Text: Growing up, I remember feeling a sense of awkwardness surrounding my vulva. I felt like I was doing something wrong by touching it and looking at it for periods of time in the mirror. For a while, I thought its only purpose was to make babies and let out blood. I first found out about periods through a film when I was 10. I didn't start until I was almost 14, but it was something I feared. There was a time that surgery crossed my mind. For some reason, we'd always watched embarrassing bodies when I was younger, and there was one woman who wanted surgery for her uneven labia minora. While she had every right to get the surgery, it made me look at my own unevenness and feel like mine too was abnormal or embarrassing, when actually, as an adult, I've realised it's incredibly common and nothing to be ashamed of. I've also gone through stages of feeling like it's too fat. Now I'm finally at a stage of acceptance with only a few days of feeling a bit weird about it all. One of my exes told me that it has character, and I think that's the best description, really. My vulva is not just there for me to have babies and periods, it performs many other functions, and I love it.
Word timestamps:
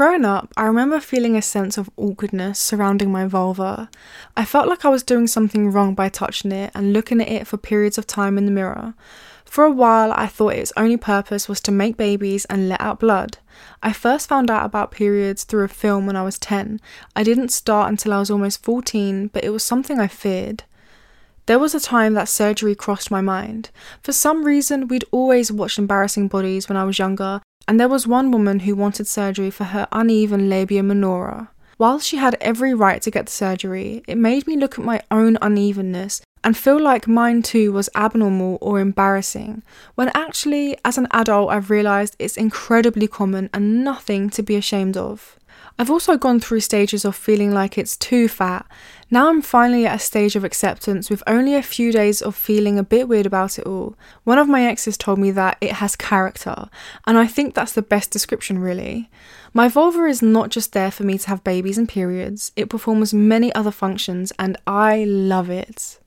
Growing 0.00 0.24
up, 0.24 0.50
I 0.56 0.64
remember 0.64 0.98
feeling 0.98 1.36
a 1.36 1.42
sense 1.42 1.76
of 1.76 1.90
awkwardness 1.98 2.58
surrounding 2.58 3.12
my 3.12 3.26
vulva. 3.26 3.90
I 4.34 4.46
felt 4.46 4.66
like 4.66 4.82
I 4.82 4.88
was 4.88 5.02
doing 5.02 5.26
something 5.26 5.70
wrong 5.70 5.94
by 5.94 6.08
touching 6.08 6.52
it 6.52 6.70
and 6.74 6.94
looking 6.94 7.20
at 7.20 7.28
it 7.28 7.46
for 7.46 7.58
periods 7.58 7.98
of 7.98 8.06
time 8.06 8.38
in 8.38 8.46
the 8.46 8.50
mirror. 8.50 8.94
For 9.44 9.62
a 9.62 9.70
while, 9.70 10.10
I 10.12 10.26
thought 10.26 10.54
its 10.54 10.72
only 10.74 10.96
purpose 10.96 11.50
was 11.50 11.60
to 11.60 11.70
make 11.70 11.98
babies 11.98 12.46
and 12.46 12.66
let 12.66 12.80
out 12.80 12.98
blood. 12.98 13.36
I 13.82 13.92
first 13.92 14.26
found 14.26 14.50
out 14.50 14.64
about 14.64 14.90
periods 14.90 15.44
through 15.44 15.64
a 15.64 15.68
film 15.68 16.06
when 16.06 16.16
I 16.16 16.22
was 16.22 16.38
10. 16.38 16.80
I 17.14 17.22
didn't 17.22 17.50
start 17.50 17.90
until 17.90 18.14
I 18.14 18.20
was 18.20 18.30
almost 18.30 18.62
14, 18.62 19.26
but 19.26 19.44
it 19.44 19.50
was 19.50 19.62
something 19.62 20.00
I 20.00 20.08
feared. 20.08 20.64
There 21.44 21.58
was 21.58 21.74
a 21.74 21.80
time 21.80 22.14
that 22.14 22.30
surgery 22.30 22.74
crossed 22.74 23.10
my 23.10 23.20
mind. 23.20 23.68
For 24.02 24.12
some 24.14 24.44
reason, 24.44 24.88
we'd 24.88 25.04
always 25.10 25.52
watched 25.52 25.78
embarrassing 25.78 26.28
bodies 26.28 26.70
when 26.70 26.78
I 26.78 26.84
was 26.84 26.98
younger, 26.98 27.42
and 27.66 27.78
there 27.78 27.88
was 27.88 28.06
one 28.06 28.30
woman 28.30 28.60
who 28.60 28.74
wanted 28.74 29.06
surgery 29.06 29.50
for 29.50 29.64
her 29.64 29.86
uneven 29.92 30.48
labia 30.48 30.82
minora. 30.82 31.50
While 31.76 31.98
she 31.98 32.18
had 32.18 32.36
every 32.40 32.74
right 32.74 33.00
to 33.00 33.10
get 33.10 33.26
the 33.26 33.32
surgery, 33.32 34.02
it 34.06 34.18
made 34.18 34.46
me 34.46 34.56
look 34.56 34.78
at 34.78 34.84
my 34.84 35.00
own 35.10 35.38
unevenness 35.40 36.20
and 36.44 36.56
feel 36.56 36.80
like 36.80 37.08
mine 37.08 37.42
too 37.42 37.72
was 37.72 37.88
abnormal 37.94 38.58
or 38.60 38.80
embarrassing, 38.80 39.62
when 39.94 40.10
actually, 40.14 40.76
as 40.84 40.98
an 40.98 41.08
adult, 41.10 41.50
I've 41.50 41.70
realised 41.70 42.16
it's 42.18 42.36
incredibly 42.36 43.06
common 43.06 43.50
and 43.52 43.84
nothing 43.84 44.30
to 44.30 44.42
be 44.42 44.56
ashamed 44.56 44.96
of. 44.96 45.38
I've 45.78 45.90
also 45.90 46.16
gone 46.16 46.40
through 46.40 46.60
stages 46.60 47.04
of 47.04 47.16
feeling 47.16 47.52
like 47.52 47.78
it's 47.78 47.96
too 47.96 48.28
fat. 48.28 48.66
Now 49.10 49.28
I'm 49.28 49.40
finally 49.42 49.86
at 49.86 49.96
a 49.96 49.98
stage 49.98 50.36
of 50.36 50.44
acceptance 50.44 51.08
with 51.08 51.22
only 51.26 51.54
a 51.54 51.62
few 51.62 51.90
days 51.90 52.20
of 52.20 52.36
feeling 52.36 52.78
a 52.78 52.84
bit 52.84 53.08
weird 53.08 53.26
about 53.26 53.58
it 53.58 53.66
all. 53.66 53.96
One 54.24 54.38
of 54.38 54.48
my 54.48 54.64
exes 54.64 54.96
told 54.96 55.18
me 55.18 55.30
that 55.32 55.56
it 55.60 55.72
has 55.72 55.96
character, 55.96 56.68
and 57.06 57.16
I 57.16 57.26
think 57.26 57.54
that's 57.54 57.72
the 57.72 57.82
best 57.82 58.10
description, 58.10 58.58
really. 58.58 59.10
My 59.54 59.68
vulva 59.68 60.04
is 60.04 60.22
not 60.22 60.50
just 60.50 60.72
there 60.72 60.90
for 60.90 61.04
me 61.04 61.18
to 61.18 61.28
have 61.28 61.42
babies 61.42 61.78
and 61.78 61.88
periods, 61.88 62.52
it 62.56 62.68
performs 62.68 63.14
many 63.14 63.52
other 63.54 63.70
functions, 63.70 64.32
and 64.38 64.56
I 64.66 65.04
love 65.04 65.50
it. 65.50 65.98